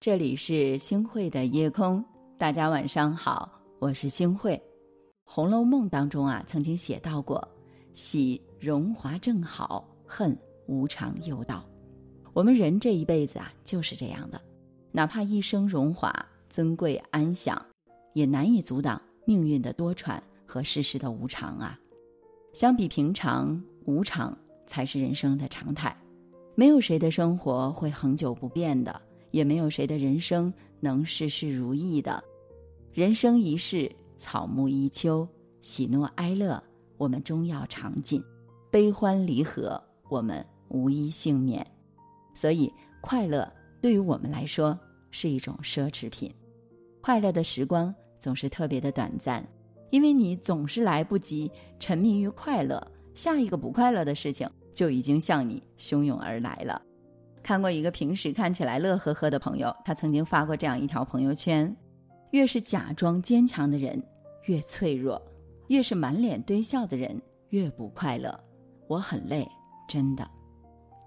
[0.00, 2.02] 这里是星慧的夜空，
[2.38, 4.54] 大家晚上好，我是星慧。
[5.26, 7.46] 《红楼梦》当中啊，曾经写到过
[7.92, 10.34] ：“喜荣华正好，恨
[10.66, 11.62] 无常又到。”
[12.32, 14.40] 我们人这一辈子啊，就是这样的，
[14.90, 16.10] 哪怕一生荣华、
[16.48, 17.62] 尊贵、安享，
[18.14, 21.78] 也难以阻挡命运的多舛和世事的无常啊。
[22.54, 24.34] 相比平常，无常
[24.66, 25.94] 才是人生的常态。
[26.54, 28.98] 没有谁的生活会恒久不变的。
[29.30, 32.22] 也没有谁的人生能事事如意的，
[32.92, 35.26] 人生一世，草木一秋，
[35.62, 36.62] 喜怒哀乐，
[36.96, 38.20] 我们终要尝尽；
[38.70, 41.66] 悲欢离合，我们无一幸免。
[42.34, 44.78] 所以，快乐对于我们来说
[45.10, 46.32] 是一种奢侈品。
[47.00, 49.46] 快乐的时光总是特别的短暂，
[49.90, 52.80] 因为你总是来不及沉迷于快乐，
[53.14, 56.80] 下一个不快乐的事情就已经向你汹涌而来了。
[57.50, 61.76] 看过一个平时看起来乐呵呵的朋友，他曾经发过这样一条朋友圈：
[62.30, 64.00] 越是假装坚强的人，
[64.44, 65.20] 越脆弱；
[65.66, 68.32] 越是满脸堆笑的人，越不快乐。
[68.86, 69.44] 我很累，
[69.88, 70.24] 真的。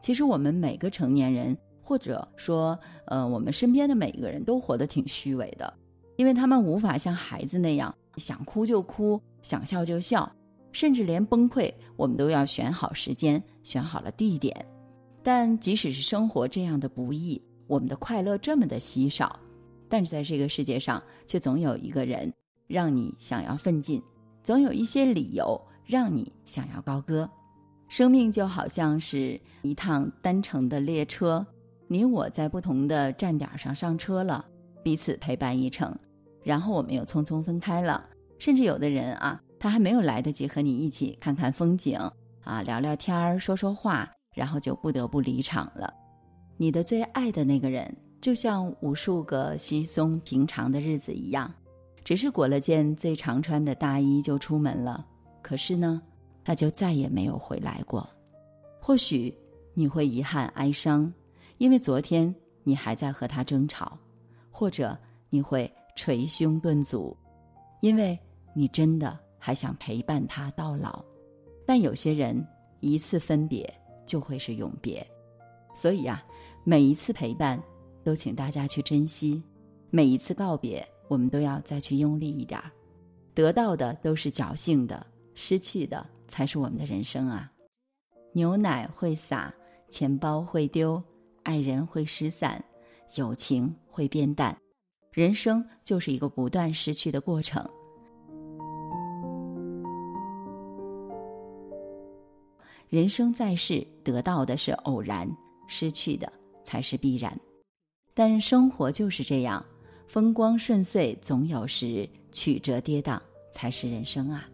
[0.01, 5.73] 其实我们每个成年人，或者说，呃，我们身边的每一个人都活得挺虚伪的，
[6.17, 10.29] 因为他们无法像孩子那样想哭就哭，想笑就笑，
[10.73, 14.53] 甚至连崩溃，我们都要选好时间，选好了地点。
[15.23, 19.39] 但即使是生活这样的不易，我们的快乐这么的稀少，
[19.87, 22.31] 但是在这个世界上，却总有一个人
[22.67, 24.03] 让你想要奋进，
[24.43, 27.29] 总有一些理由让你想要高歌。
[27.87, 31.45] 生命就好像是一趟单程的列车，
[31.87, 34.43] 你我在不同的站点上上车了，
[34.83, 35.95] 彼此陪伴一程，
[36.43, 38.03] 然后我们又匆匆分开了。
[38.39, 41.97] 甚至有的人啊，他还没有来得及和你一起看看风景
[42.43, 44.09] 啊，聊聊天儿，说说话。
[44.33, 45.93] 然后就不得不离场了。
[46.57, 51.51] 你的最爱的那个人，就像无数个稀松平常的日子一样，
[52.03, 55.05] 只是裹了件最常穿的大衣就出门了。
[55.41, 56.01] 可是呢，
[56.43, 58.07] 他就再也没有回来过。
[58.79, 59.33] 或许
[59.73, 61.11] 你会遗憾哀伤，
[61.57, 63.97] 因为昨天你还在和他争吵；
[64.51, 64.97] 或者
[65.29, 67.15] 你会捶胸顿足，
[67.81, 68.17] 因为
[68.53, 71.03] 你真的还想陪伴他到老。
[71.65, 72.45] 但有些人
[72.79, 73.73] 一次分别。
[74.13, 75.03] 就会是永别，
[75.73, 76.23] 所以呀，
[76.63, 77.59] 每一次陪伴，
[78.03, 79.41] 都请大家去珍惜；
[79.89, 82.71] 每一次告别，我们都要再去用力一点儿。
[83.33, 85.03] 得到的都是侥幸的，
[85.33, 87.51] 失去的才是我们的人生啊！
[88.33, 89.51] 牛奶会洒，
[89.89, 91.01] 钱包会丢，
[91.41, 92.63] 爱人会失散，
[93.15, 94.55] 友情会变淡，
[95.11, 97.67] 人生就是一个不断失去的过程。
[102.93, 105.27] 人生在世，得到的是偶然，
[105.65, 106.31] 失去的
[106.63, 107.35] 才是必然。
[108.13, 109.65] 但生活就是这样，
[110.07, 113.19] 风光顺遂总有时，曲折跌宕
[113.51, 114.47] 才是人生啊！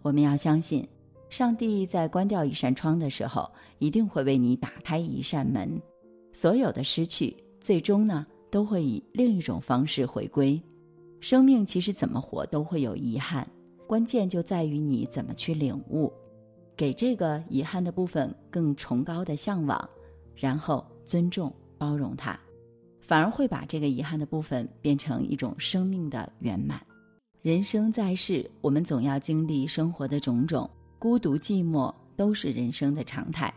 [0.00, 0.88] 我们要相信，
[1.28, 5.78] 上帝在关掉一扇窗的时候，一定会为你打开一扇门。
[6.32, 10.58] 所有的失去，最终呢，都会以另一种方式回归。
[11.20, 13.46] 生命其实怎么活都会有遗憾，
[13.86, 16.10] 关键就在于你怎么去领悟。
[16.76, 19.88] 给这个遗憾的部分更崇高的向往，
[20.34, 22.38] 然后尊重包容它，
[23.00, 26.84] 反而会把这个遗憾的部分变成一种生命的圆满。
[27.42, 30.68] 人生在世，我们总要经历生活的种种，
[30.98, 33.52] 孤独寂寞都是人生的常态。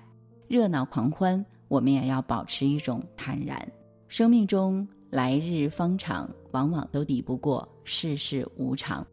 [0.48, 3.66] 热闹狂欢，我们也要保持一种坦然。
[4.08, 9.06] 生命中来日方长，往往都抵不过世事无常。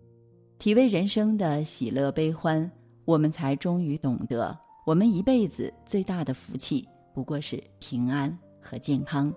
[0.58, 2.70] 体味人生的喜乐悲欢。
[3.04, 4.56] 我们才终于懂得，
[4.86, 9.32] 我们一辈子最大的福气不过是平安和健康。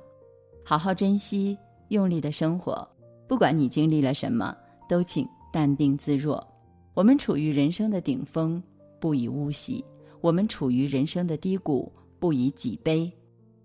[0.64, 1.58] 好好珍惜，
[1.90, 2.88] 用力的生活。
[3.28, 4.56] 不管你经历了什么，
[4.88, 6.46] 都请淡定自若。
[6.94, 8.62] 我们处于人生的顶峰，
[9.00, 9.84] 不以物喜；
[10.22, 13.12] 我们处于人生的低谷，不以己悲。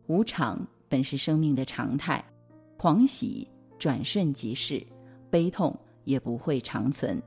[0.08, 2.22] 无常本是生命的常态，
[2.76, 3.48] 狂喜
[3.78, 4.84] 转瞬即逝，
[5.30, 5.74] 悲痛
[6.04, 7.22] 也不会长存，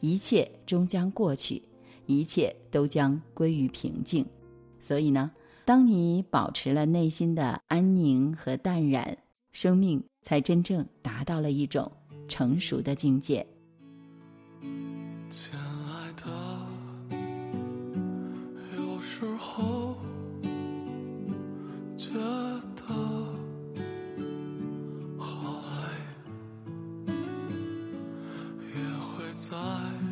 [0.00, 1.60] 一切终将过去。
[2.06, 4.26] 一切都将归于平静，
[4.80, 5.30] 所以呢，
[5.64, 9.16] 当你保持了内心的安宁和淡然，
[9.52, 11.90] 生命才真正达到了一种
[12.28, 13.46] 成熟的境界。
[15.30, 16.26] 亲爱的，
[18.76, 19.96] 有时候
[21.96, 22.94] 觉得
[25.18, 25.62] 好
[27.06, 27.14] 累，
[28.58, 30.11] 也会在。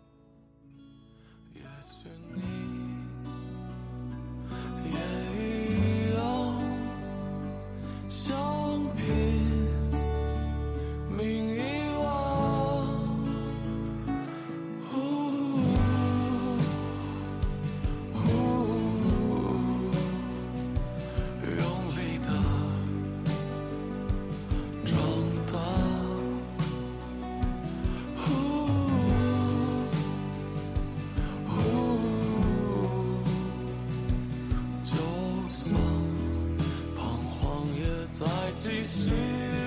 [38.63, 39.60] too soon.